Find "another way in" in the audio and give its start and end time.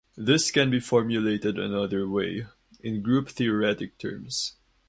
1.59-3.03